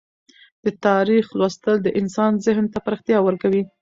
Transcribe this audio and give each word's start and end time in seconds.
د 0.63 0.65
تاریخ 0.87 1.25
لوستل 1.39 1.77
د 1.83 1.87
انسان 1.99 2.31
ذهن 2.45 2.65
ته 2.73 2.79
پراختیا 2.85 3.17
ورکوي. 3.23 3.61